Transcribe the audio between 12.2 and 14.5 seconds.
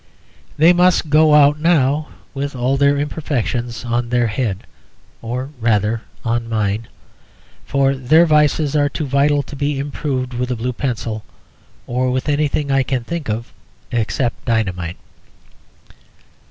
anything I can think of, except